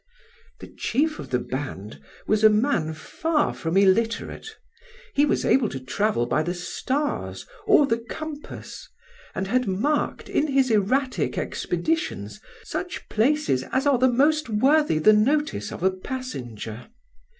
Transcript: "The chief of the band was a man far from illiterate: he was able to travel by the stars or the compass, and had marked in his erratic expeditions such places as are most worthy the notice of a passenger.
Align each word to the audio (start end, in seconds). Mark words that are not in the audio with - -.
"The 0.61 0.67
chief 0.75 1.19
of 1.19 1.29
the 1.29 1.37
band 1.37 2.01
was 2.25 2.43
a 2.43 2.49
man 2.49 2.91
far 2.95 3.53
from 3.53 3.77
illiterate: 3.77 4.57
he 5.13 5.25
was 5.27 5.45
able 5.45 5.69
to 5.69 5.79
travel 5.79 6.25
by 6.25 6.41
the 6.41 6.55
stars 6.55 7.45
or 7.67 7.85
the 7.85 7.99
compass, 7.99 8.89
and 9.35 9.45
had 9.45 9.67
marked 9.67 10.27
in 10.27 10.47
his 10.47 10.71
erratic 10.71 11.37
expeditions 11.37 12.41
such 12.63 13.09
places 13.09 13.61
as 13.71 13.85
are 13.85 13.99
most 14.07 14.49
worthy 14.49 14.97
the 14.97 15.13
notice 15.13 15.71
of 15.71 15.83
a 15.83 15.91
passenger. 15.91 16.87